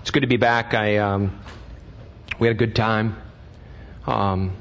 [0.00, 0.72] it's good to be back.
[0.74, 1.38] I um,
[2.38, 3.16] we had a good time.
[4.06, 4.56] Um,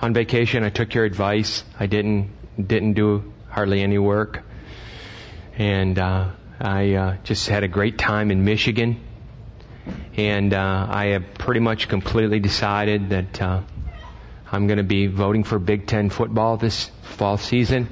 [0.00, 1.62] on vacation, I took your advice.
[1.78, 4.42] I didn't didn't do hardly any work,
[5.56, 9.00] and uh, I uh, just had a great time in Michigan.
[10.16, 13.62] And uh, I have pretty much completely decided that uh,
[14.50, 17.88] I'm going to be voting for Big Ten football this fall season.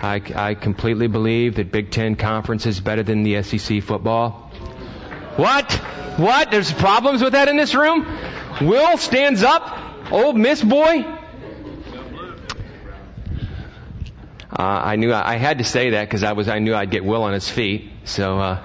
[0.00, 4.45] I, I completely believe that Big Ten conference is better than the SEC football.
[5.36, 5.72] What?
[6.16, 6.50] What?
[6.50, 8.06] There's problems with that in this room?
[8.62, 10.10] Will stands up.
[10.10, 11.04] Ole Miss boy.
[14.50, 16.90] Uh, I knew I, I had to say that because I was I knew I'd
[16.90, 17.90] get Will on his feet.
[18.04, 18.62] So uh,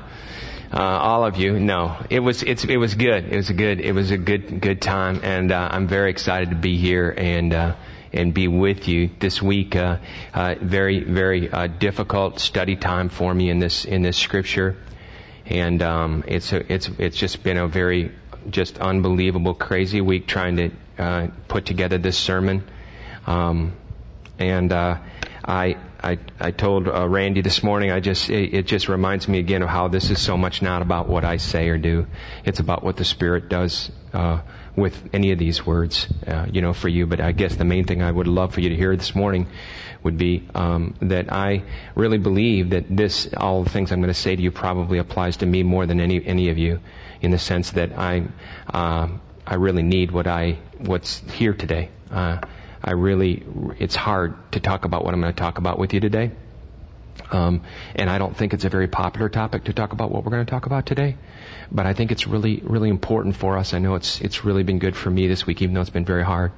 [0.72, 3.26] uh, all of you, no, it was it's it was good.
[3.26, 6.52] It was a good it was a good good time, and uh, I'm very excited
[6.52, 7.76] to be here and uh,
[8.14, 9.76] and be with you this week.
[9.76, 9.98] Uh,
[10.34, 14.78] uh, very very uh, difficult study time for me in this in this scripture
[15.52, 18.12] and um, it's a, it's it's just been a very
[18.50, 22.64] just unbelievable, crazy week trying to uh, put together this sermon.
[23.28, 23.74] Um,
[24.40, 24.98] and uh,
[25.44, 27.92] I I I told uh, Randy this morning.
[27.92, 30.82] I just it, it, just reminds me again of how this is so much not
[30.82, 32.08] about what I say or do.
[32.46, 34.42] It's about what the Spirit does uh,
[34.76, 37.08] with any of these words, uh, you know, for you.
[37.08, 39.48] But I guess the main thing I would love for you to hear this morning
[40.04, 41.64] would be um, that I
[41.96, 45.38] really believe that this, all the things I'm going to say to you, probably applies
[45.38, 46.80] to me more than any any of you,
[47.22, 48.28] in the sense that I
[48.72, 49.08] uh,
[49.46, 51.90] I really need what I what's here today.
[52.84, 53.44] I really,
[53.80, 56.32] it's hard to talk about what I'm going to talk about with you today.
[57.30, 57.62] Um,
[57.96, 60.46] and I don't think it's a very popular topic to talk about what we're going
[60.46, 61.18] to talk about today.
[61.72, 63.74] But I think it's really, really important for us.
[63.74, 66.06] I know it's, it's really been good for me this week, even though it's been
[66.06, 66.52] very hard.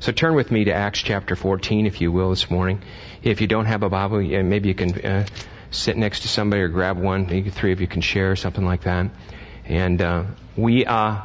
[0.00, 2.82] So turn with me to Acts chapter 14, if you will, this morning.
[3.22, 5.26] If you don't have a Bible, maybe you can uh,
[5.70, 7.26] sit next to somebody or grab one.
[7.26, 9.10] Maybe three of you can share something like that.
[9.64, 10.24] And uh,
[10.56, 11.20] we uh,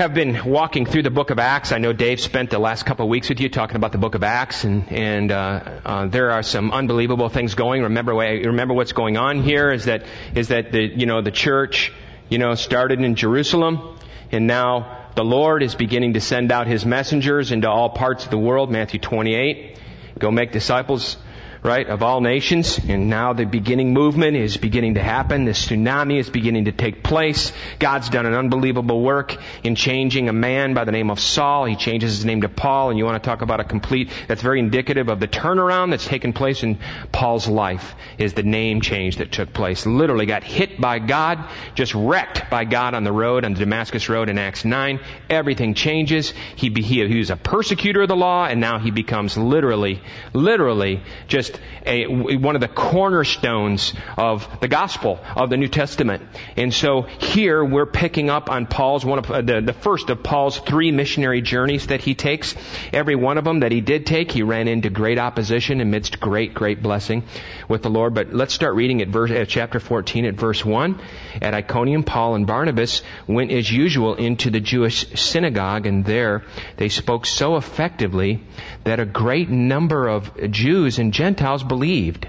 [0.00, 1.72] have been walking through the book of Acts.
[1.72, 4.14] I know Dave spent the last couple of weeks with you talking about the book
[4.14, 7.82] of Acts, and and uh, uh, there are some unbelievable things going.
[7.82, 11.92] Remember, remember what's going on here is that is that the you know the church
[12.30, 13.98] you know started in Jerusalem,
[14.32, 18.30] and now the Lord is beginning to send out His messengers into all parts of
[18.30, 19.78] the world, Matthew 28.
[20.18, 21.18] Go make disciples
[21.62, 22.78] right, of all nations.
[22.78, 25.44] And now the beginning movement is beginning to happen.
[25.44, 27.52] This tsunami is beginning to take place.
[27.78, 31.66] God's done an unbelievable work in changing a man by the name of Saul.
[31.66, 32.90] He changes his name to Paul.
[32.90, 36.06] And you want to talk about a complete, that's very indicative of the turnaround that's
[36.06, 36.78] taken place in
[37.12, 39.84] Paul's life is the name change that took place.
[39.84, 44.08] Literally got hit by God, just wrecked by God on the road, on the Damascus
[44.08, 45.00] road in Acts 9.
[45.28, 46.32] Everything changes.
[46.56, 50.00] He, he, he was a persecutor of the law and now he becomes literally,
[50.32, 56.22] literally just just a, one of the cornerstones of the gospel of the New Testament.
[56.56, 60.22] And so here we're picking up on Paul's one of uh, the, the first of
[60.22, 62.54] Paul's three missionary journeys that he takes.
[62.92, 66.54] Every one of them that he did take, he ran into great opposition amidst great,
[66.54, 67.24] great blessing
[67.68, 68.14] with the Lord.
[68.14, 71.00] But let's start reading at verse, at chapter 14 at verse 1.
[71.40, 76.44] At Iconium, Paul and Barnabas went as usual into the Jewish synagogue and there
[76.76, 78.42] they spoke so effectively
[78.84, 82.28] that a great number of Jews and Gentiles believed.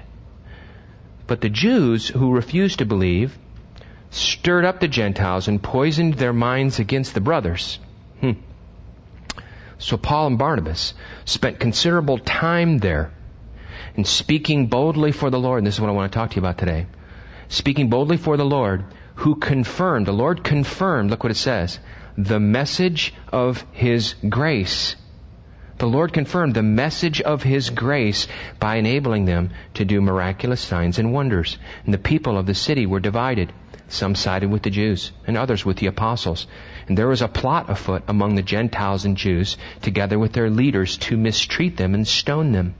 [1.26, 3.38] But the Jews who refused to believe
[4.10, 7.78] stirred up the Gentiles and poisoned their minds against the brothers.
[8.20, 8.32] Hmm.
[9.78, 13.12] So Paul and Barnabas spent considerable time there
[13.96, 15.58] and speaking boldly for the Lord.
[15.58, 16.86] And this is what I want to talk to you about today.
[17.48, 18.84] Speaking boldly for the Lord,
[19.16, 21.78] who confirmed, the Lord confirmed, look what it says,
[22.16, 24.96] the message of His grace
[25.82, 28.28] the Lord confirmed the message of His grace
[28.60, 31.58] by enabling them to do miraculous signs and wonders.
[31.84, 33.52] And the people of the city were divided.
[33.88, 36.46] Some sided with the Jews and others with the apostles.
[36.86, 40.98] And there was a plot afoot among the Gentiles and Jews, together with their leaders,
[40.98, 42.76] to mistreat them and stone them.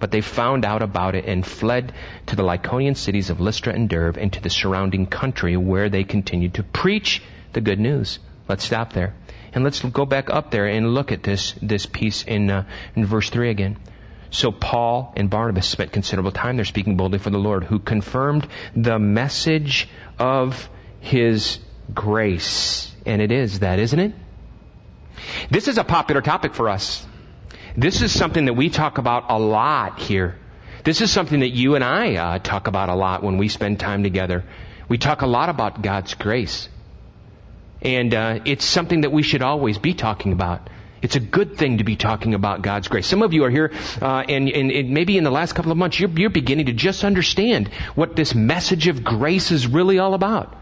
[0.00, 1.92] But they found out about it and fled
[2.26, 6.02] to the Lycaonian cities of Lystra and Derbe and to the surrounding country where they
[6.02, 7.22] continued to preach
[7.52, 8.18] the good news.
[8.48, 9.14] Let's stop there.
[9.52, 12.64] And let's go back up there and look at this, this piece in, uh,
[12.94, 13.78] in verse 3 again.
[14.30, 18.46] So Paul and Barnabas spent considerable time there speaking boldly for the Lord, who confirmed
[18.76, 20.68] the message of
[21.00, 21.58] his
[21.94, 22.94] grace.
[23.06, 24.12] And it is that, isn't it?
[25.50, 27.06] This is a popular topic for us.
[27.76, 30.36] This is something that we talk about a lot here.
[30.84, 33.80] This is something that you and I uh, talk about a lot when we spend
[33.80, 34.44] time together.
[34.88, 36.68] We talk a lot about God's grace.
[37.82, 40.68] And uh, it's something that we should always be talking about.
[41.00, 43.06] It's a good thing to be talking about God's grace.
[43.06, 43.72] Some of you are here,
[44.02, 46.72] uh, and, and, and, maybe in the last couple of months, you're, you're beginning to
[46.72, 50.56] just understand what this message of grace is really all about.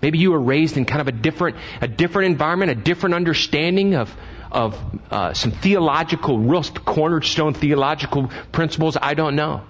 [0.00, 3.96] Maybe you were raised in kind of a different, a different environment, a different understanding
[3.96, 4.14] of,
[4.52, 4.78] of
[5.10, 8.96] uh, some theological, real cornerstone theological principles.
[9.00, 9.64] I don't know.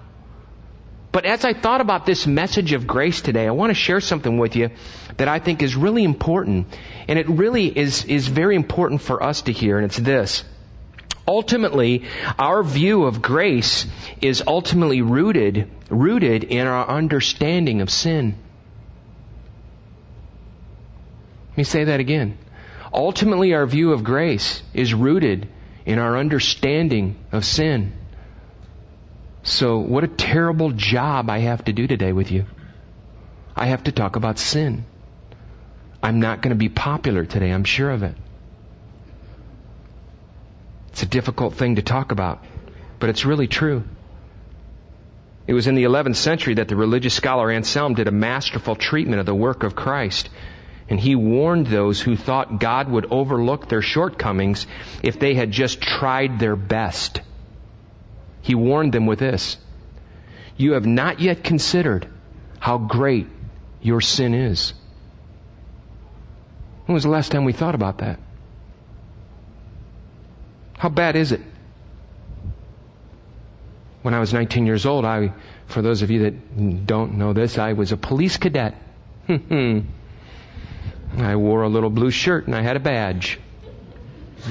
[1.15, 4.37] But as I thought about this message of grace today, I want to share something
[4.37, 4.71] with you
[5.15, 6.67] that I think is really important.
[7.07, 10.43] And it really is, is very important for us to hear, and it's this.
[11.25, 12.03] Ultimately,
[12.37, 13.85] our view of grace
[14.21, 18.35] is ultimately rooted, rooted in our understanding of sin.
[21.51, 22.37] Let me say that again.
[22.93, 25.47] Ultimately, our view of grace is rooted
[25.85, 27.93] in our understanding of sin.
[29.45, 32.45] So, what a terrible job I have to do today with you.
[33.55, 34.85] I have to talk about sin.
[36.01, 38.15] I'm not going to be popular today, I'm sure of it.
[40.89, 42.43] It's a difficult thing to talk about,
[42.97, 43.83] but it's really true.
[45.45, 49.19] It was in the 11th century that the religious scholar Anselm did a masterful treatment
[49.19, 50.27] of the work of Christ.
[50.89, 54.65] And he warned those who thought God would overlook their shortcomings
[55.03, 57.21] if they had just tried their best.
[58.45, 59.57] He warned them with this.
[60.55, 62.07] You have not yet considered
[62.59, 63.25] how great
[63.81, 64.75] your sin is.
[66.85, 68.19] When was the last time we thought about that?
[70.77, 71.41] How bad is it?
[74.03, 75.33] When I was 19 years old, I,
[75.65, 78.75] for those of you that don't know this, I was a police cadet.
[79.27, 79.83] I
[81.35, 83.39] wore a little blue shirt and I had a badge.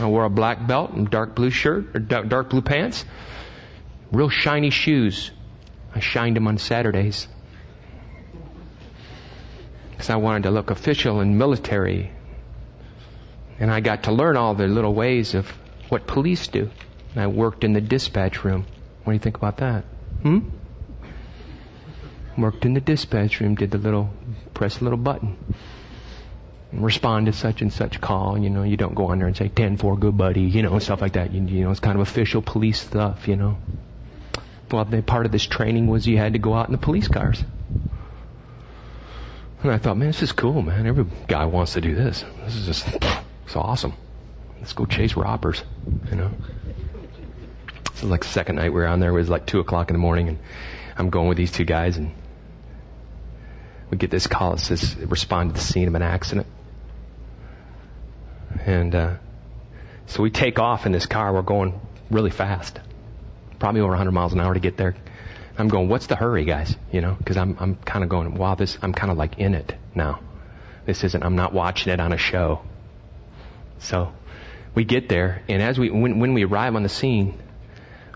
[0.01, 3.05] I wore a black belt and dark blue shirt or dark blue pants.
[4.13, 5.31] Real shiny shoes.
[5.95, 7.29] I shined them on Saturdays.
[9.91, 12.11] Because I wanted to look official and military.
[13.59, 15.49] And I got to learn all the little ways of
[15.89, 16.71] what police do.
[17.15, 18.67] And I worked in the dispatch room.
[19.05, 19.85] What do you think about that?
[20.23, 20.41] Hmm?
[22.37, 24.11] Worked in the dispatch room, did the little,
[24.55, 25.37] press a little button
[26.75, 28.37] and respond to such and such call.
[28.37, 30.83] You know, you don't go on there and say 10-4, good buddy, you know, and
[30.83, 31.33] stuff like that.
[31.33, 33.59] You, you know, it's kind of official police stuff, you know.
[34.71, 37.43] Well, part of this training was you had to go out in the police cars.
[39.63, 40.87] And I thought, man, this is cool, man.
[40.87, 42.25] Every guy wants to do this.
[42.45, 42.87] This is just,
[43.45, 43.95] it's awesome.
[44.59, 45.63] Let's go chase robbers,
[46.11, 46.31] you know.
[47.95, 50.01] So like second night we were on there, it was like 2 o'clock in the
[50.01, 50.39] morning, and
[50.97, 52.13] I'm going with these two guys, and
[53.91, 54.55] we get this call.
[54.55, 56.47] It says, respond to the scene of an accident.
[58.67, 59.15] And uh,
[60.07, 61.33] so we take off in this car.
[61.33, 61.81] We're going
[62.11, 62.81] really fast,
[63.65, 64.95] probably over 100 miles an hour to get there.
[65.57, 66.77] I'm going, what's the hurry, guys?
[66.93, 69.55] You know, because I'm I'm kind of going, wow, this I'm kind of like in
[69.55, 70.21] it now.
[70.85, 71.23] This isn't.
[71.23, 72.61] I'm not watching it on a show.
[73.79, 74.13] So
[74.75, 77.43] we get there, and as we when when we arrive on the scene,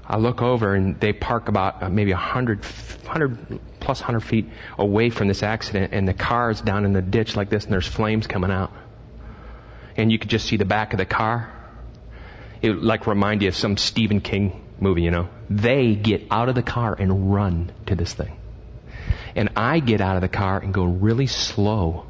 [0.05, 5.09] I look over and they park about uh, maybe 100, 100 plus 100 feet away
[5.09, 8.27] from this accident, and the car's down in the ditch like this, and there's flames
[8.27, 8.71] coming out
[9.97, 11.51] and you could just see the back of the car.
[12.61, 15.29] It like remind you of some Stephen King movie, you know.
[15.51, 18.37] They get out of the car and run to this thing.
[19.35, 22.07] And I get out of the car and go really slow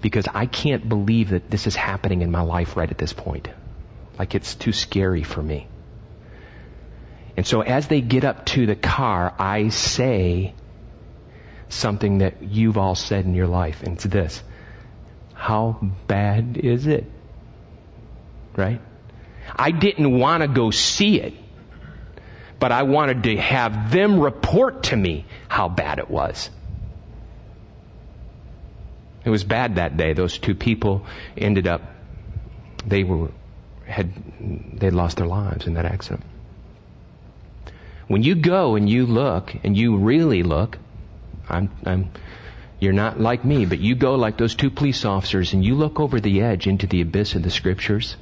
[0.00, 3.48] because I can't believe that this is happening in my life right at this point.
[4.18, 5.68] Like it's too scary for me.
[7.36, 10.54] And so as they get up to the car, I say
[11.68, 14.42] something that you've all said in your life, and it's this.
[15.34, 17.04] How bad is it?
[18.56, 18.80] Right?
[19.54, 21.34] I didn't want to go see it,
[22.58, 26.50] but I wanted to have them report to me how bad it was.
[29.24, 30.12] It was bad that day.
[30.12, 31.04] Those two people
[31.36, 31.82] ended up,
[32.86, 33.30] they were,
[33.84, 34.12] had,
[34.78, 36.24] they lost their lives in that accident.
[38.06, 40.78] When you go and you look and you really look,
[41.48, 42.10] I'm, I'm
[42.78, 45.98] you're not like me, but you go like those two police officers and you look
[45.98, 48.16] over the edge into the abyss of the scriptures.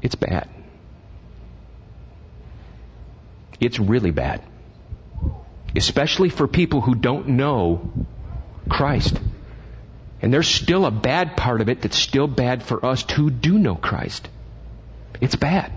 [0.00, 0.48] It's bad.
[3.60, 4.42] It's really bad.
[5.74, 7.90] Especially for people who don't know
[8.68, 9.18] Christ.
[10.22, 13.58] And there's still a bad part of it that's still bad for us who do
[13.58, 14.28] know Christ.
[15.20, 15.72] It's bad.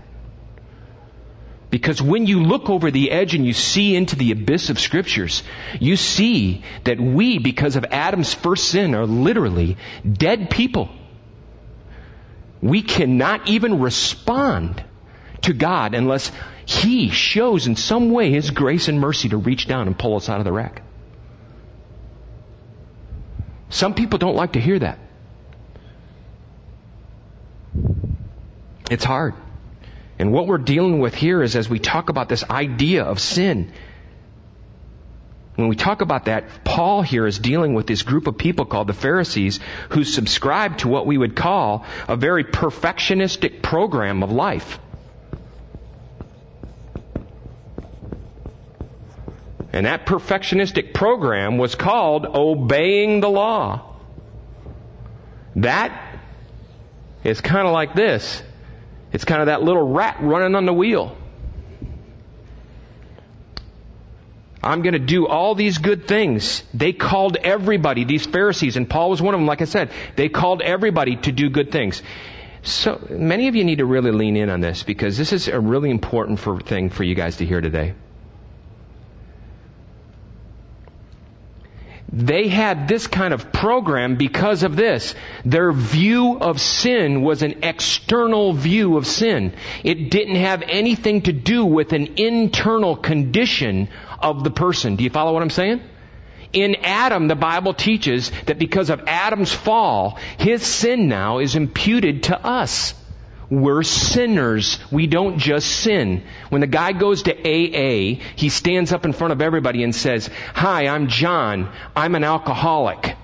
[1.70, 5.44] Because when you look over the edge and you see into the abyss of scriptures,
[5.78, 9.76] you see that we, because of Adam's first sin, are literally
[10.10, 10.88] dead people.
[12.60, 14.82] We cannot even respond
[15.42, 16.30] to God unless
[16.66, 20.28] He shows in some way His grace and mercy to reach down and pull us
[20.28, 20.82] out of the wreck.
[23.70, 24.98] Some people don't like to hear that.
[28.90, 29.34] It's hard.
[30.18, 33.72] And what we're dealing with here is as we talk about this idea of sin,
[35.54, 38.88] when we talk about that, Paul here is dealing with this group of people called
[38.88, 44.78] the Pharisees who subscribe to what we would call a very perfectionistic program of life.
[49.72, 53.96] And that perfectionistic program was called obeying the law.
[55.56, 56.18] That
[57.22, 58.42] is kind of like this.
[59.12, 61.16] It's kind of that little rat running on the wheel.
[64.62, 66.62] I'm going to do all these good things.
[66.74, 70.28] They called everybody, these Pharisees, and Paul was one of them, like I said, they
[70.28, 72.02] called everybody to do good things.
[72.62, 75.58] So many of you need to really lean in on this because this is a
[75.58, 77.94] really important for, thing for you guys to hear today.
[82.20, 85.14] They had this kind of program because of this.
[85.46, 89.54] Their view of sin was an external view of sin.
[89.84, 94.96] It didn't have anything to do with an internal condition of the person.
[94.96, 95.80] Do you follow what I'm saying?
[96.52, 102.24] In Adam, the Bible teaches that because of Adam's fall, his sin now is imputed
[102.24, 102.92] to us.
[103.50, 104.78] We're sinners.
[104.92, 106.22] We don't just sin.
[106.50, 110.30] When the guy goes to AA, he stands up in front of everybody and says,
[110.54, 111.72] Hi, I'm John.
[111.96, 113.16] I'm an alcoholic.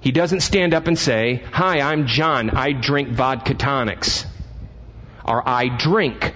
[0.00, 2.50] He doesn't stand up and say, Hi, I'm John.
[2.50, 4.26] I drink vodka tonics.
[5.24, 6.34] Or I drink.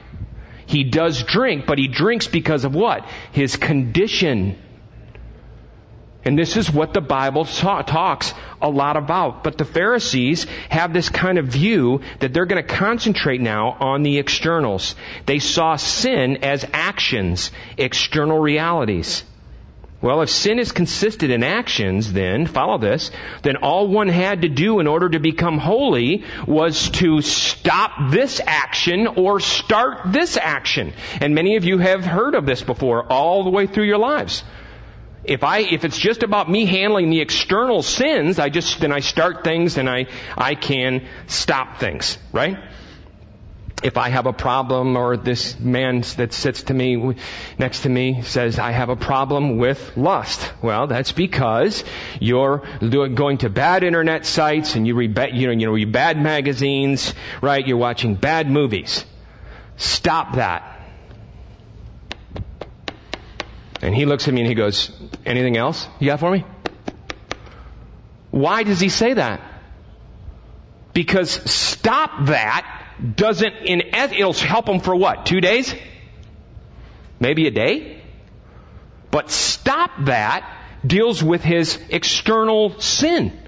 [0.67, 3.05] He does drink, but he drinks because of what?
[3.33, 4.57] His condition.
[6.25, 9.45] And this is what the Bible ta- talks a lot about.
[9.45, 14.03] But the Pharisees have this kind of view that they're going to concentrate now on
[14.03, 14.95] the externals.
[15.27, 19.25] They saw sin as actions, external realities.
[20.05, 23.11] Well, if sin is consisted in actions, then, follow this,
[23.43, 28.39] then all one had to do in order to become holy was to stop this
[28.47, 30.93] action or start this action.
[31.23, 34.45] And many of you have heard of this before all the way through your lives.
[35.25, 39.01] If I, if it's just about me handling the external sins, I just, then I
[39.01, 42.59] start things and I, I can stop things, right?
[43.83, 47.17] If I have a problem or this man that sits to me,
[47.59, 50.53] next to me says, I have a problem with lust.
[50.63, 51.85] Well, that's because
[52.21, 56.19] you're going to bad internet sites and you read, you know, you know, read bad
[56.19, 57.67] magazines, right?
[57.67, 59.05] You're watching bad movies.
[59.77, 60.74] Stop that.
[63.85, 64.91] And he looks at me and he goes,
[65.27, 66.43] anything else you got for me?
[68.31, 69.43] Why does he say that?
[70.95, 72.67] Because stop that
[73.15, 75.27] doesn't, in, it'll help him for what?
[75.27, 75.75] Two days?
[77.21, 78.01] Maybe a day?
[79.11, 80.51] But stop that
[80.87, 83.39] deals with his external sin.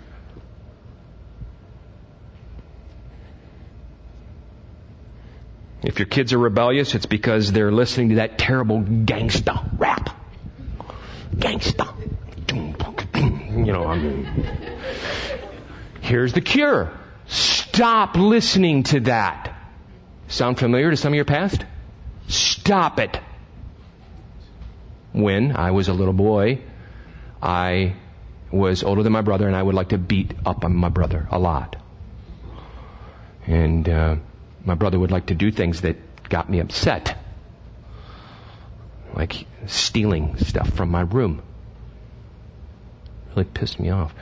[5.83, 10.25] If your kids are rebellious, it's because they're listening to that terrible gangsta rap
[11.35, 11.95] gangsta.
[12.52, 14.26] You know, I'm,
[16.00, 16.92] here's the cure.
[17.26, 19.54] Stop listening to that.
[20.28, 21.64] Sound familiar to some of your past?
[22.28, 23.18] Stop it.
[25.12, 26.61] When I was a little boy,
[27.42, 27.95] I
[28.50, 31.26] was older than my brother and I would like to beat up on my brother
[31.30, 31.76] a lot.
[33.47, 34.16] And uh,
[34.64, 35.97] my brother would like to do things that
[36.28, 37.15] got me upset
[39.16, 41.42] like stealing stuff from my room.
[43.30, 44.14] Really pissed me off.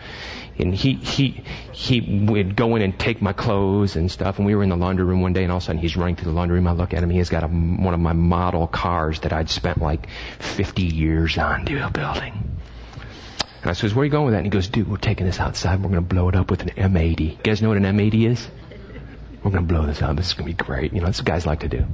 [0.57, 4.39] And he, he, he would go in and take my clothes and stuff.
[4.39, 5.97] And we were in the laundry room one day and all of a sudden he's
[5.97, 6.69] running through the laundry room.
[6.69, 7.11] I look at him.
[7.11, 10.09] He's got a, one of my model cars that I'd spent like
[10.39, 12.61] 50 years on building.
[13.63, 14.39] And I says, where are you going with that?
[14.39, 15.83] And he goes, dude, we're taking this outside.
[15.83, 17.21] We're going to blow it up with an M80.
[17.21, 18.49] You guys know what an M80 is?
[19.43, 20.17] We're going to blow this up.
[20.17, 20.93] This is going to be great.
[20.93, 21.87] You know, that's what guys like to do.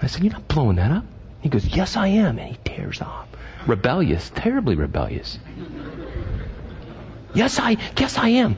[0.00, 1.04] I said, you're not blowing that up.
[1.42, 2.38] He goes, Yes, I am.
[2.38, 3.28] And he tears off.
[3.66, 5.38] Rebellious, terribly rebellious.
[7.34, 8.56] Yes, I, yes, I am.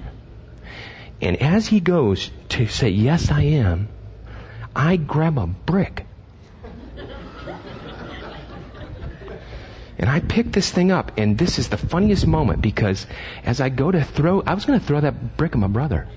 [1.21, 3.89] And as he goes to say, Yes, I am,
[4.77, 6.07] I grab a brick.
[9.97, 13.07] And I pick this thing up, and this is the funniest moment because
[13.45, 16.09] as I go to throw, I was going to throw that brick at my brother.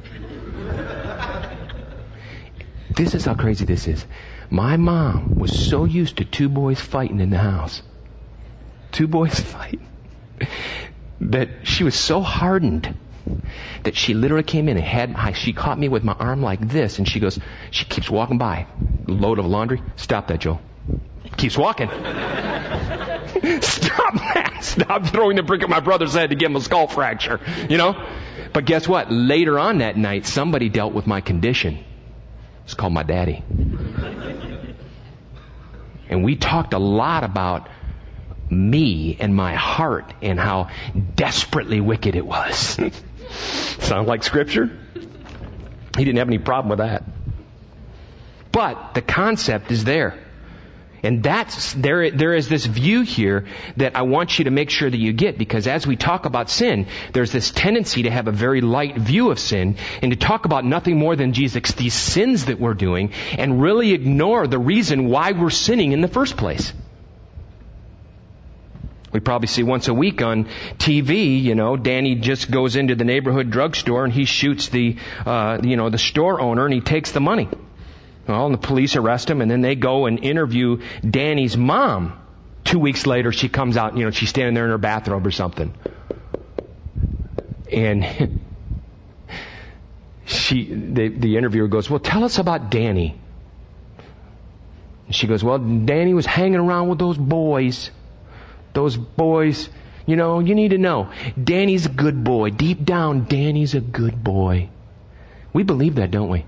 [2.90, 4.04] this is how crazy this is.
[4.50, 7.82] My mom was so used to two boys fighting in the house.
[8.92, 9.86] Two boys fighting.
[11.20, 12.96] That she was so hardened
[13.84, 16.98] that she literally came in and had, she caught me with my arm like this
[16.98, 17.40] and she goes,
[17.72, 18.68] she keeps walking by.
[19.08, 19.82] Load of laundry.
[19.96, 20.62] Stop that, Joel.
[21.36, 21.90] Keeps walking.
[23.62, 24.60] Stop that.
[24.62, 27.40] Stop throwing the brick at my brother's head to give him a skull fracture.
[27.70, 28.08] You know?
[28.54, 29.12] But guess what?
[29.12, 31.84] Later on that night, somebody dealt with my condition.
[32.64, 33.44] It's called my daddy.
[36.10, 37.70] And we talked a lot about
[38.50, 40.70] me and my heart and how
[41.16, 42.80] desperately wicked it was.
[43.30, 44.72] Sound like scripture?
[45.98, 47.04] He didn't have any problem with that.
[48.52, 50.18] But the concept is there.
[51.04, 53.46] And that's, there, there is this view here
[53.78, 56.50] that I want you to make sure that you get because as we talk about
[56.50, 60.46] sin, there's this tendency to have a very light view of sin and to talk
[60.46, 65.08] about nothing more than Jesus, these sins that we're doing and really ignore the reason
[65.08, 66.74] why we're sinning in the first place.
[69.14, 70.46] We probably see once a week on
[70.78, 75.60] TV, you know, Danny just goes into the neighborhood drugstore and he shoots the, uh,
[75.64, 77.48] you know, the store owner and he takes the money.
[78.28, 82.22] Well, and the police arrest him and then they go and interview Danny's mom.
[82.64, 85.32] Two weeks later, she comes out, you know, she's standing there in her bathrobe or
[85.32, 85.74] something.
[87.72, 88.42] And
[90.26, 93.18] she, the, the interviewer goes, well, tell us about Danny.
[95.06, 97.92] And she goes, well, Danny was hanging around with those boys.
[98.74, 99.70] Those boys,
[100.06, 101.14] you know, you need to know.
[101.42, 102.50] Danny's a good boy.
[102.50, 104.70] Deep down, Danny's a good boy.
[105.54, 106.46] We believe that, don't we?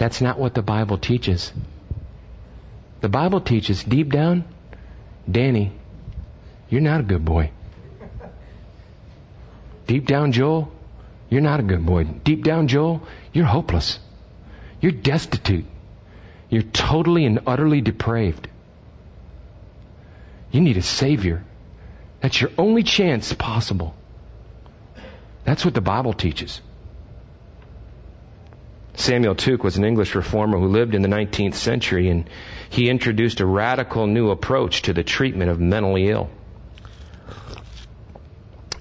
[0.00, 1.52] That's not what the Bible teaches.
[3.02, 4.44] The Bible teaches deep down,
[5.30, 5.72] Danny,
[6.70, 7.50] you're not a good boy.
[9.86, 10.72] Deep down, Joel,
[11.28, 12.04] you're not a good boy.
[12.04, 13.02] Deep down, Joel,
[13.34, 13.98] you're hopeless.
[14.80, 15.66] You're destitute.
[16.48, 18.48] You're totally and utterly depraved.
[20.50, 21.44] You need a Savior.
[22.22, 23.94] That's your only chance possible.
[25.44, 26.62] That's what the Bible teaches.
[29.00, 32.28] Samuel Tuke was an English reformer who lived in the 19th century and
[32.68, 36.28] he introduced a radical new approach to the treatment of mentally ill.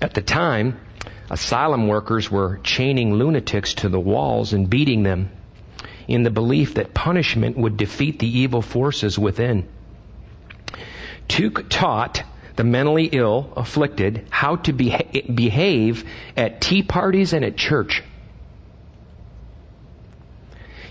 [0.02, 0.78] At the time,
[1.30, 5.32] asylum workers were chaining lunatics to the walls and beating them
[6.06, 9.70] in the belief that punishment would defeat the evil forces within.
[11.30, 12.24] Tuke taught
[12.58, 16.04] the mentally ill, afflicted, how to beha- behave
[16.36, 18.04] at tea parties and at church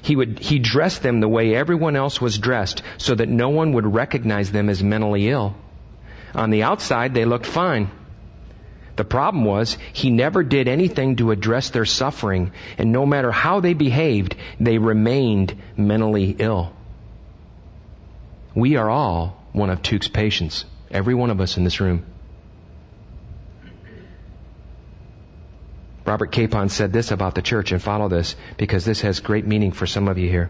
[0.02, 3.72] he would, he dressed them the way everyone else was dressed so that no one
[3.72, 5.54] would recognize them as mentally ill.
[6.34, 7.90] On the outside, they looked fine.
[8.96, 13.60] The problem was, he never did anything to address their suffering, and no matter how
[13.60, 16.72] they behaved, they remained mentally ill.
[18.56, 20.64] We are all one of Tuke's patients.
[20.90, 22.04] Every one of us in this room.
[26.08, 29.72] Robert Capon said this about the church, and follow this because this has great meaning
[29.72, 30.48] for some of you here.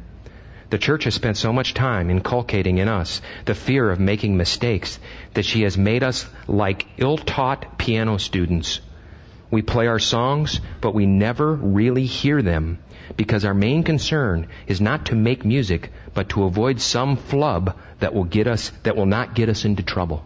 [0.70, 5.00] The church has spent so much time inculcating in us the fear of making mistakes
[5.34, 8.78] that she has made us like ill-taught piano students.
[9.50, 12.78] We play our songs, but we never really hear them
[13.16, 18.14] because our main concern is not to make music, but to avoid some flub that
[18.14, 20.24] will get us, that will not get us into trouble.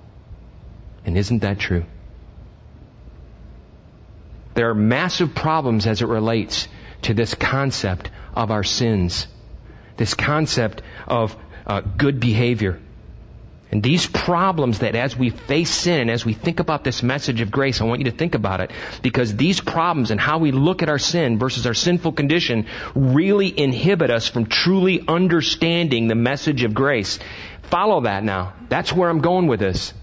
[1.07, 1.87] And isn't that true?
[4.55, 6.69] There are massive problems as it relates
[7.03, 9.27] to this concept of our sins.
[9.97, 11.37] This concept of
[11.67, 12.81] uh, good behavior.
[13.73, 17.41] And these problems that as we face sin and as we think about this message
[17.41, 20.53] of grace, I want you to think about it because these problems and how we
[20.53, 26.15] look at our sin versus our sinful condition really inhibit us from truly understanding the
[26.15, 27.19] message of grace.
[27.62, 28.53] Follow that now.
[28.69, 29.95] That's where I'm going with this.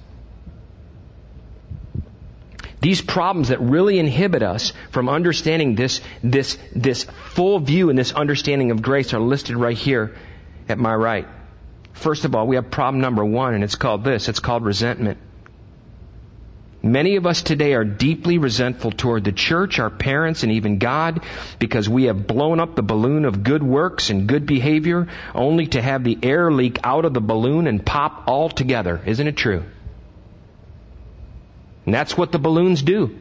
[2.81, 8.13] These problems that really inhibit us from understanding this, this, this full view and this
[8.13, 10.15] understanding of grace are listed right here
[10.69, 11.27] at my right.
[11.93, 14.29] First of all, we have problem number one, and it's called this.
[14.29, 15.17] It's called resentment.
[16.81, 21.21] Many of us today are deeply resentful toward the church, our parents, and even God
[21.59, 25.81] because we have blown up the balloon of good works and good behavior only to
[25.81, 29.01] have the air leak out of the balloon and pop altogether.
[29.05, 29.65] Isn't it true?
[31.89, 33.17] And that's what the balloons do.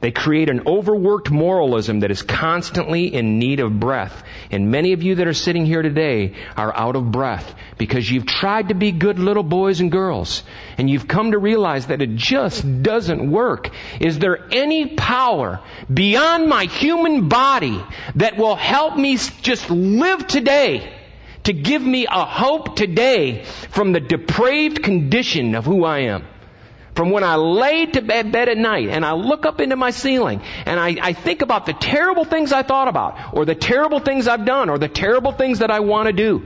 [0.00, 4.22] They create an overworked moralism that is constantly in need of breath.
[4.52, 8.26] And many of you that are sitting here today are out of breath because you've
[8.26, 10.44] tried to be good little boys and girls
[10.76, 13.70] and you've come to realize that it just doesn't work.
[13.98, 15.58] Is there any power
[15.92, 20.94] beyond my human body that will help me just live today?
[21.42, 26.24] To give me a hope today from the depraved condition of who I am
[26.98, 29.92] from when I lay to bed, bed at night and I look up into my
[29.92, 34.00] ceiling and I, I think about the terrible things I thought about or the terrible
[34.00, 36.42] things I've done or the terrible things that I want to do.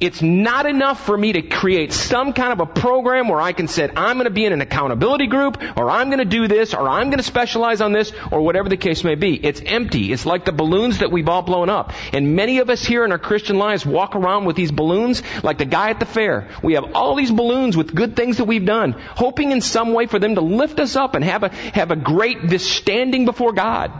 [0.00, 3.68] It's not enough for me to create some kind of a program where I can
[3.68, 6.72] say, I'm going to be in an accountability group, or I'm going to do this,
[6.72, 9.34] or I'm going to specialize on this, or whatever the case may be.
[9.34, 10.10] It's empty.
[10.10, 11.92] It's like the balloons that we've all blown up.
[12.14, 15.58] And many of us here in our Christian lives walk around with these balloons like
[15.58, 16.48] the guy at the fair.
[16.62, 20.06] We have all these balloons with good things that we've done, hoping in some way
[20.06, 23.52] for them to lift us up and have a, have a great, this standing before
[23.52, 23.92] God.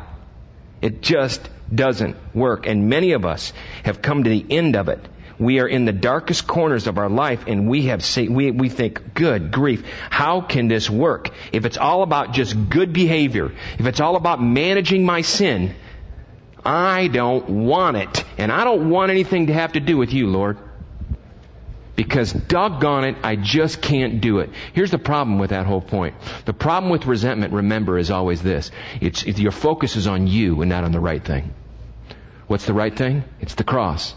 [0.81, 2.67] It just doesn't work.
[2.67, 3.53] And many of us
[3.85, 5.07] have come to the end of it
[5.41, 8.69] we are in the darkest corners of our life and we have say, we, we
[8.69, 11.31] think, good grief, how can this work?
[11.51, 15.75] If it's all about just good behavior, if it's all about managing my sin,
[16.63, 18.25] I don't want it.
[18.37, 20.59] And I don't want anything to have to do with you, Lord.
[21.97, 24.51] Because doggone it, I just can't do it.
[24.75, 26.17] Here's the problem with that whole point.
[26.45, 28.71] The problem with resentment, remember, is always this.
[29.01, 31.55] It's, it's your focus is on you and not on the right thing.
[32.47, 33.25] What's the right thing?
[33.41, 34.15] It's the cross.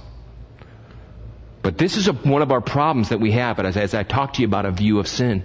[1.63, 4.33] But this is a, one of our problems that we have as, as I talk
[4.33, 5.43] to you about a view of sin.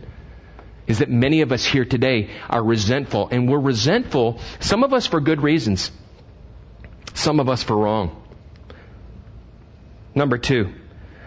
[0.89, 5.07] Is that many of us here today are resentful, and we're resentful, some of us
[5.07, 5.93] for good reasons,
[7.15, 8.23] some of us for wrong.
[10.15, 10.73] Number two,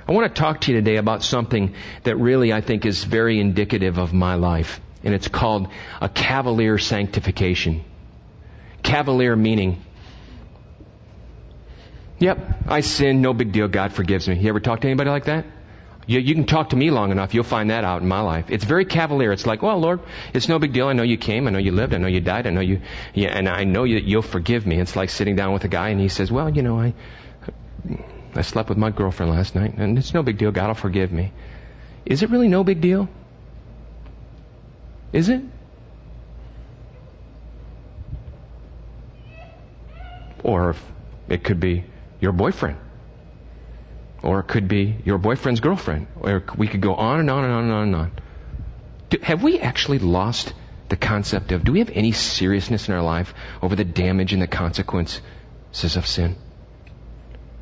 [0.08, 3.40] I want to talk to you today about something that really I think is very
[3.40, 5.68] indicative of my life, and it's called
[6.02, 7.86] a cavalier sanctification.
[8.84, 9.82] Cavalier meaning
[12.22, 14.38] Yep, I sin, no big deal, God forgives me.
[14.38, 15.44] You ever talk to anybody like that?
[16.06, 18.46] You, you, can talk to me long enough, you'll find that out in my life.
[18.50, 19.32] It's very cavalier.
[19.32, 20.88] It's like, well, Lord, it's no big deal.
[20.88, 22.82] I know you came, I know you lived, I know you died, I know you,
[23.16, 24.80] yeah, and I know you, you'll forgive me.
[24.80, 26.94] It's like sitting down with a guy and he says, well, you know, I,
[28.36, 30.52] I slept with my girlfriend last night, and it's no big deal.
[30.52, 31.34] God will forgive me.
[32.06, 33.10] Is it really no big deal?
[35.12, 35.42] Is it?
[40.44, 40.76] Or
[41.28, 41.86] it could be,
[42.22, 42.78] your boyfriend.
[44.24, 46.08] Or it could be your boyfriend's girlfriend.
[46.20, 48.12] Or we could go on and on and on and on and on.
[49.10, 50.54] Do, have we actually lost
[50.90, 54.42] the concept of, do we have any seriousness in our life over the damage and
[54.42, 55.22] the consequences
[55.96, 56.36] of sin?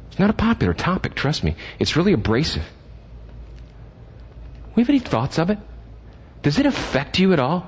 [0.09, 1.55] It's not a popular topic, trust me.
[1.79, 2.65] It's really abrasive.
[4.75, 5.59] We have any thoughts of it?
[6.41, 7.67] Does it affect you at all?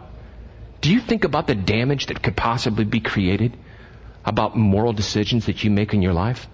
[0.82, 3.58] Do you think about the damage that could possibly be created
[4.26, 6.48] about moral decisions that you make in your life?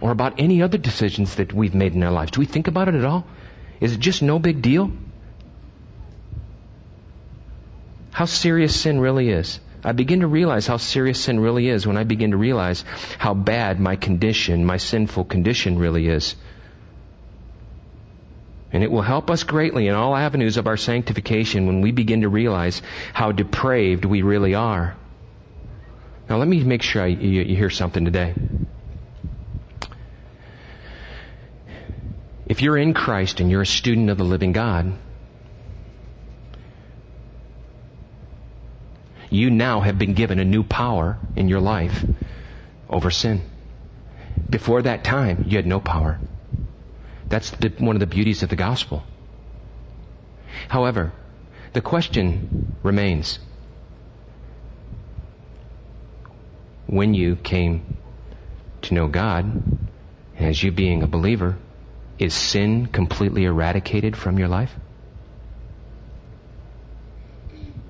[0.00, 2.32] Or about any other decisions that we've made in our lives?
[2.32, 3.26] Do we think about it at all?
[3.80, 4.90] Is it just no big deal?
[8.10, 9.60] How serious sin really is.
[9.84, 12.84] I begin to realize how serious sin really is when I begin to realize
[13.18, 16.34] how bad my condition, my sinful condition really is.
[18.72, 22.22] And it will help us greatly in all avenues of our sanctification when we begin
[22.22, 22.82] to realize
[23.12, 24.96] how depraved we really are.
[26.28, 28.34] Now let me make sure I, you, you hear something today.
[32.46, 34.92] If you're in Christ and you're a student of the living God,
[39.30, 42.04] you now have been given a new power in your life
[42.88, 43.42] over sin.
[44.48, 46.20] Before that time, you had no power.
[47.28, 49.02] That's the, one of the beauties of the gospel.
[50.68, 51.12] However,
[51.72, 53.40] the question remains
[56.86, 57.98] when you came
[58.82, 59.62] to know God,
[60.38, 61.56] as you being a believer,
[62.18, 64.74] is sin completely eradicated from your life?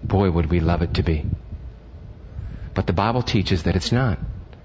[0.03, 1.27] Boy, would we love it to be.
[2.75, 4.19] But the Bible teaches that it's not.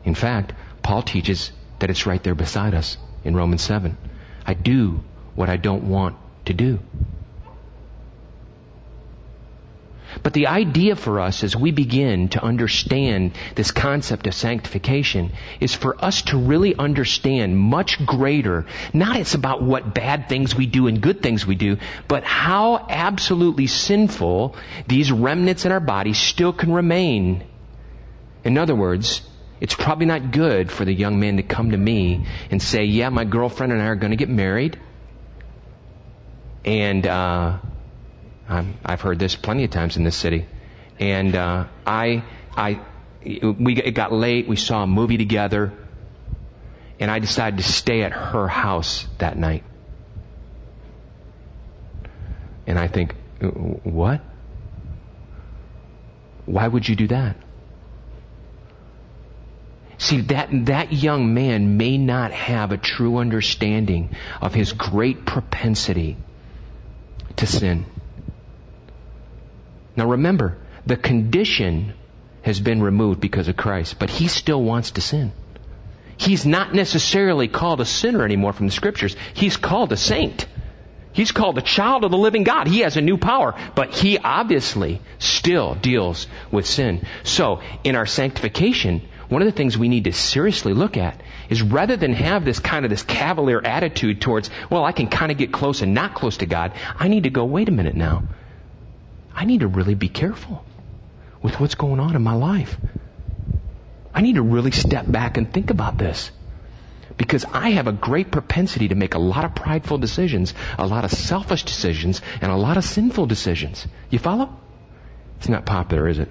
[0.04, 3.98] In fact, Paul teaches that it's right there beside us in Romans 7.
[4.46, 5.04] I do
[5.36, 6.80] what I don't want to do.
[10.24, 15.74] But the idea for us as we begin to understand this concept of sanctification is
[15.74, 20.88] for us to really understand much greater, not it's about what bad things we do
[20.88, 24.56] and good things we do, but how absolutely sinful
[24.88, 27.44] these remnants in our body still can remain.
[28.44, 29.22] In other words,
[29.60, 33.10] it's probably not good for the young man to come to me and say, yeah,
[33.10, 34.80] my girlfriend and I are going to get married.
[36.64, 37.58] And, uh,
[38.52, 40.46] um, I've heard this plenty of times in this city.
[41.00, 42.82] And uh, I, I,
[43.24, 44.46] we it got late.
[44.46, 45.72] We saw a movie together,
[47.00, 49.64] and I decided to stay at her house that night.
[52.68, 53.16] And I think,
[53.84, 54.20] what?
[56.46, 57.38] Why would you do that?
[59.98, 66.18] See, that, that young man may not have a true understanding of his great propensity
[67.38, 67.86] to sin.
[69.96, 71.94] Now remember, the condition
[72.42, 75.32] has been removed because of Christ, but he still wants to sin.
[76.18, 79.16] he's not necessarily called a sinner anymore from the scriptures.
[79.34, 80.46] He's called a saint.
[81.14, 82.68] He's called a child of the living God.
[82.68, 87.06] He has a new power, but he obviously still deals with sin.
[87.24, 91.62] So, in our sanctification, one of the things we need to seriously look at is
[91.62, 95.38] rather than have this kind of this cavalier attitude towards, well, I can kind of
[95.38, 98.24] get close and not close to God, I need to go, wait a minute now.
[99.34, 100.64] I need to really be careful
[101.42, 102.78] with what's going on in my life.
[104.14, 106.32] I need to really step back and think about this.
[107.18, 111.06] Because I have a great propensity to make a lot of prideful decisions, a lot
[111.06, 113.86] of selfish decisions, and a lot of sinful decisions.
[114.10, 114.58] You follow?
[115.38, 116.30] It's not popular, is it?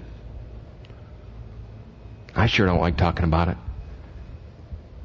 [2.35, 3.57] I sure don't like talking about it.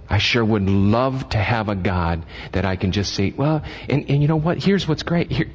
[0.09, 4.09] I sure would love to have a God that I can just say, well, and,
[4.09, 4.63] and you know what?
[4.63, 5.33] Here's what's great.
[5.33, 5.51] Here,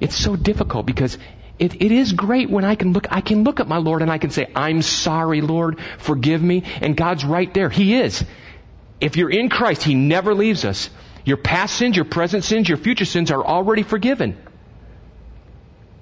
[0.00, 1.18] it's so difficult because
[1.58, 4.10] it, it is great when I can look, I can look at my Lord and
[4.10, 6.62] I can say, I'm sorry, Lord, forgive me.
[6.80, 7.68] And God's right there.
[7.68, 8.24] He is.
[9.00, 10.90] If you're in Christ, He never leaves us.
[11.24, 14.36] Your past sins, your present sins, your future sins are already forgiven.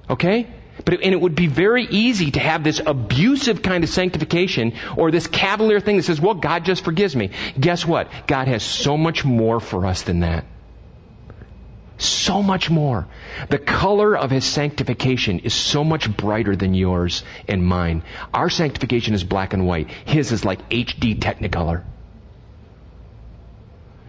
[0.08, 0.46] Okay?
[0.84, 5.10] But and it would be very easy to have this abusive kind of sanctification or
[5.10, 7.30] this cavalier thing that says, well, God just forgives me.
[7.58, 8.10] Guess what?
[8.26, 10.44] God has so much more for us than that.
[11.98, 13.06] So much more.
[13.48, 18.02] The color of His sanctification is so much brighter than yours and mine.
[18.34, 19.90] Our sanctification is black and white.
[20.04, 21.84] His is like HD Technicolor.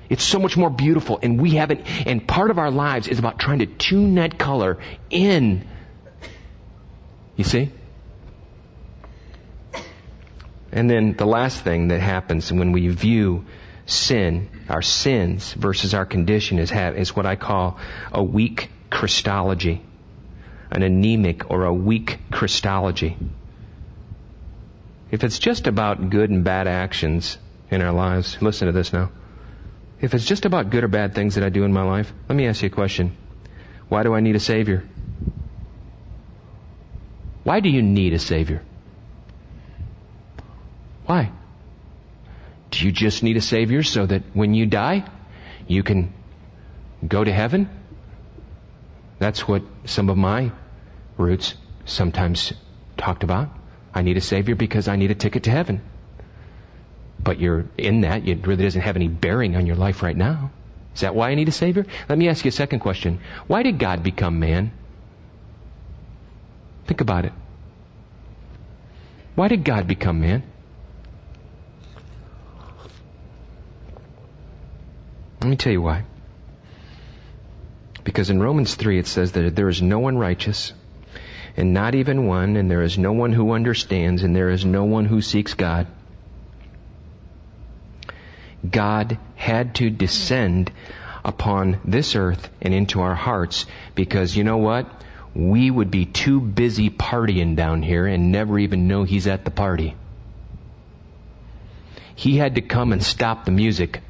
[0.09, 3.39] It's so much more beautiful and we haven't, and part of our lives is about
[3.39, 4.77] trying to tune that color
[5.09, 5.67] in
[7.37, 7.71] you see?
[10.71, 13.45] And then the last thing that happens when we view
[13.87, 17.79] sin, our sins versus our condition is, have, is what I call
[18.11, 19.81] a weak Christology.
[20.69, 23.17] An anemic or a weak Christology.
[25.09, 27.37] If it's just about good and bad actions
[27.71, 29.09] in our lives, listen to this now.
[30.01, 32.35] If it's just about good or bad things that I do in my life, let
[32.35, 33.15] me ask you a question.
[33.87, 34.83] Why do I need a Savior?
[37.43, 38.61] Why do you need a Savior?
[41.05, 41.31] Why?
[42.81, 45.09] You just need a Savior so that when you die,
[45.67, 46.13] you can
[47.05, 47.69] go to heaven?
[49.19, 50.51] That's what some of my
[51.17, 52.53] roots sometimes
[52.97, 53.49] talked about.
[53.93, 55.81] I need a Savior because I need a ticket to heaven.
[57.19, 60.51] But you're in that, it really doesn't have any bearing on your life right now.
[60.93, 61.85] Is that why I need a Savior?
[62.09, 63.19] Let me ask you a second question.
[63.47, 64.71] Why did God become man?
[66.85, 67.33] Think about it.
[69.35, 70.43] Why did God become man?
[75.47, 76.03] Let me tell you why.
[78.03, 80.73] Because in Romans 3 it says that there is no one righteous,
[81.55, 84.83] and not even one, and there is no one who understands, and there is no
[84.83, 85.87] one who seeks God.
[88.69, 90.69] God had to descend
[91.23, 94.91] upon this earth and into our hearts because you know what?
[95.33, 99.51] we would be too busy partying down here and never even know he's at the
[99.51, 99.95] party.
[102.15, 104.01] He had to come and stop the music.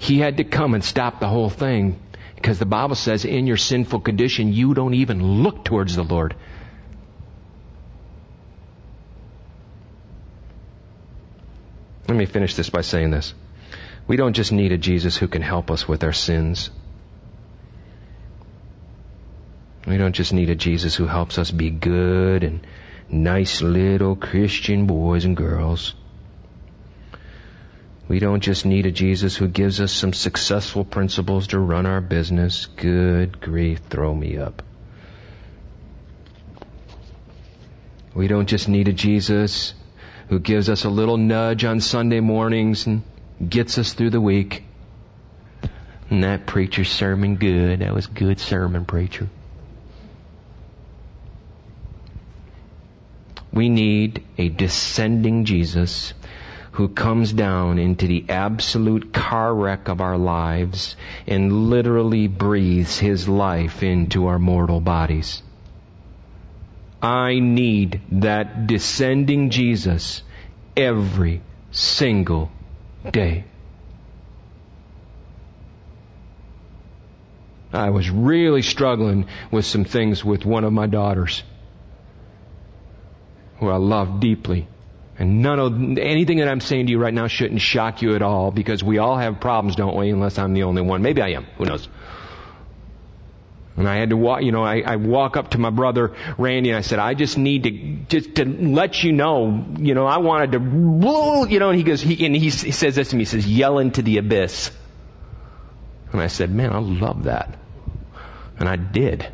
[0.00, 2.00] He had to come and stop the whole thing
[2.34, 6.34] because the Bible says in your sinful condition you don't even look towards the Lord.
[12.08, 13.34] Let me finish this by saying this.
[14.08, 16.70] We don't just need a Jesus who can help us with our sins.
[19.86, 22.66] We don't just need a Jesus who helps us be good and
[23.10, 25.94] nice little Christian boys and girls.
[28.10, 32.00] We don't just need a Jesus who gives us some successful principles to run our
[32.00, 32.66] business.
[32.66, 34.64] Good grief, throw me up.
[38.12, 39.74] We don't just need a Jesus
[40.28, 43.04] who gives us a little nudge on Sunday mornings and
[43.48, 44.64] gets us through the week.
[46.10, 47.78] And that preacher's sermon good.
[47.78, 49.28] That was good sermon, preacher.
[53.52, 56.12] We need a descending Jesus
[56.80, 63.28] who comes down into the absolute car wreck of our lives and literally breathes his
[63.28, 65.42] life into our mortal bodies.
[67.02, 70.22] I need that descending Jesus
[70.74, 72.50] every single
[73.10, 73.44] day.
[77.74, 81.42] I was really struggling with some things with one of my daughters
[83.58, 84.66] who I love deeply.
[85.20, 88.22] And none of anything that I'm saying to you right now shouldn't shock you at
[88.22, 90.08] all because we all have problems, don't we?
[90.08, 91.02] Unless I'm the only one.
[91.02, 91.44] Maybe I am.
[91.58, 91.86] Who knows?
[93.76, 96.70] And I had to walk, you know, I, I walk up to my brother Randy
[96.70, 97.70] and I said, I just need to,
[98.08, 102.00] just to let you know, you know, I wanted to, you know, and he goes,
[102.00, 104.70] he, and he, he says this to me, he says, yell into the abyss.
[106.12, 107.58] And I said, man, I love that.
[108.58, 109.30] And I did.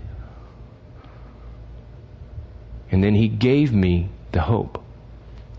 [2.90, 4.83] And then he gave me the hope.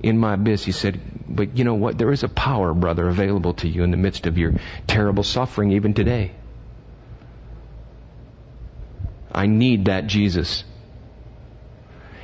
[0.02, 1.98] In my abyss, he said, but you know what?
[1.98, 4.54] There is a power, brother, available to you in the midst of your
[4.86, 6.34] terrible suffering even today.
[9.32, 10.64] I need that Jesus.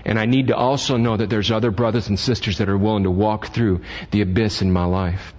[0.05, 3.03] And I need to also know that there's other brothers and sisters that are willing
[3.03, 3.81] to walk through
[4.11, 5.33] the abyss in my life.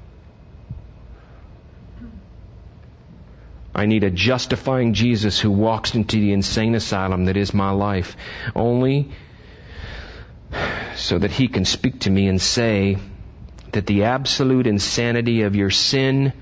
[3.75, 8.17] I need a justifying Jesus who walks into the insane asylum that is my life.
[8.55, 9.11] Only
[11.05, 12.97] so that he can speak to me and say
[13.73, 16.33] that the absolute insanity of your sin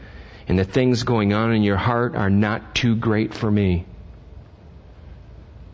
[0.46, 3.85] and the things going on in your heart are not too great for me.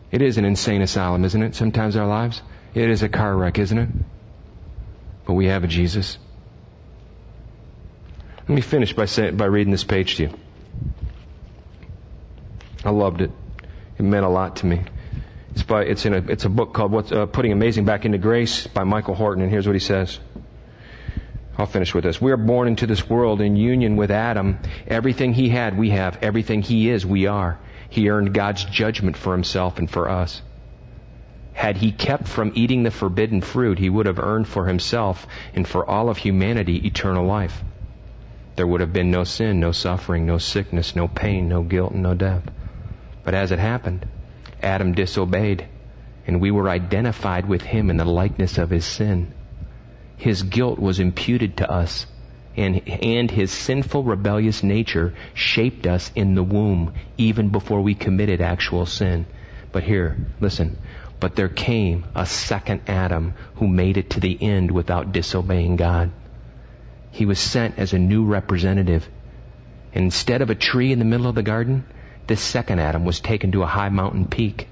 [0.09, 1.53] It is an insane asylum, isn't it?
[1.53, 2.41] Sometimes our lives.
[2.73, 3.89] It is a car wreck, isn't it?
[5.25, 6.17] But we have a Jesus.
[8.39, 10.39] Let me finish by say, by reading this page to you.
[12.83, 13.29] I loved it.
[13.99, 14.81] It meant a lot to me.
[15.51, 18.17] It's by it's in a it's a book called What's uh, Putting Amazing Back into
[18.17, 20.19] Grace by Michael Horton, and here's what he says.
[21.57, 22.21] I'll finish with this.
[22.21, 24.59] We are born into this world in union with Adam.
[24.87, 26.19] Everything he had, we have.
[26.21, 27.59] Everything he is, we are.
[27.89, 30.41] He earned God's judgment for himself and for us.
[31.51, 35.67] Had he kept from eating the forbidden fruit, he would have earned for himself and
[35.67, 37.61] for all of humanity eternal life.
[38.55, 42.03] There would have been no sin, no suffering, no sickness, no pain, no guilt, and
[42.03, 42.43] no death.
[43.25, 44.05] But as it happened,
[44.61, 45.65] Adam disobeyed,
[46.27, 49.33] and we were identified with him in the likeness of his sin.
[50.17, 52.05] His guilt was imputed to us
[52.59, 58.41] and, and his sinful rebellious nature shaped us in the womb even before we committed
[58.41, 59.25] actual sin.
[59.71, 60.77] But here, listen.
[61.21, 66.11] But there came a second Adam who made it to the end without disobeying God.
[67.11, 69.07] He was sent as a new representative.
[69.93, 71.85] Instead of a tree in the middle of the garden,
[72.29, 74.69] this second Adam was taken to a high mountain peak.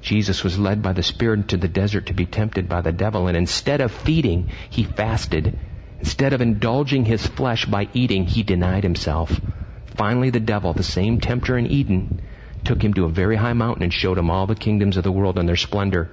[0.00, 3.26] Jesus was led by the Spirit into the desert to be tempted by the devil,
[3.26, 5.54] and instead of feeding, he fasted
[6.04, 9.40] Instead of indulging his flesh by eating, he denied himself.
[9.96, 12.20] Finally, the devil, the same tempter in Eden,
[12.62, 15.10] took him to a very high mountain and showed him all the kingdoms of the
[15.10, 16.10] world and their splendor.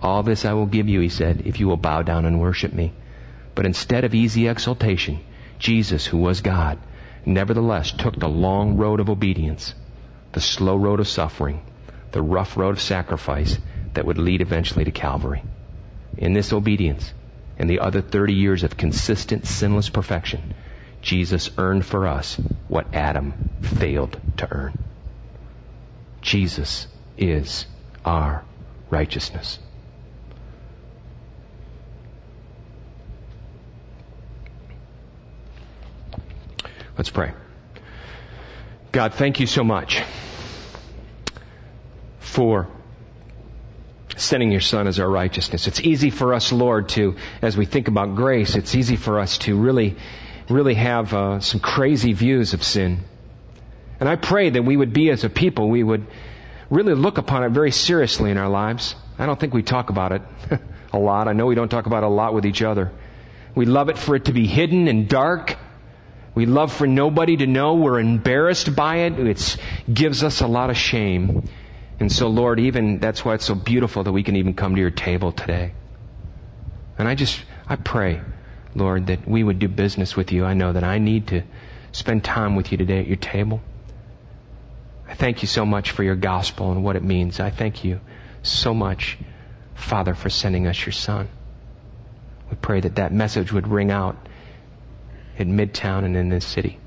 [0.00, 2.72] All this I will give you, he said, if you will bow down and worship
[2.72, 2.92] me.
[3.56, 5.18] But instead of easy exaltation,
[5.58, 6.78] Jesus, who was God,
[7.24, 9.74] nevertheless took the long road of obedience,
[10.32, 11.62] the slow road of suffering,
[12.12, 13.58] the rough road of sacrifice
[13.94, 15.42] that would lead eventually to Calvary.
[16.16, 17.12] In this obedience,
[17.58, 20.54] and the other 30 years of consistent sinless perfection,
[21.00, 24.72] Jesus earned for us what Adam failed to earn.
[26.20, 27.66] Jesus is
[28.04, 28.44] our
[28.90, 29.58] righteousness.
[36.96, 37.32] Let's pray.
[38.92, 40.02] God, thank you so much
[42.20, 42.68] for
[44.16, 45.66] sending your son as our righteousness.
[45.66, 49.38] It's easy for us, Lord, to, as we think about grace, it's easy for us
[49.38, 49.96] to really,
[50.50, 53.00] really have uh, some crazy views of sin.
[53.98, 56.06] And I pray that we would be as a people, we would
[56.68, 58.94] really look upon it very seriously in our lives.
[59.18, 60.22] I don't think we talk about it
[60.92, 61.28] a lot.
[61.28, 62.92] I know we don't talk about it a lot with each other.
[63.54, 65.56] We love it for it to be hidden and dark.
[66.34, 67.74] We love for nobody to know.
[67.74, 69.18] We're embarrassed by it.
[69.18, 69.56] It
[69.92, 71.48] gives us a lot of shame.
[72.00, 74.80] And so, Lord, even that's why it's so beautiful that we can even come to
[74.80, 75.74] your table today.
[76.98, 78.22] And I just, I pray,
[78.74, 80.44] Lord, that we would do business with you.
[80.44, 81.42] I know that I need to
[81.92, 83.60] spend time with you today at your table.
[85.06, 87.38] I thank you so much for your gospel and what it means.
[87.40, 88.00] I thank you
[88.42, 89.18] so much,
[89.74, 91.28] Father, for sending us your Son.
[92.50, 94.16] We pray that that message would ring out
[95.36, 96.78] in Midtown and in this city.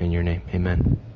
[0.00, 1.13] In your name, amen.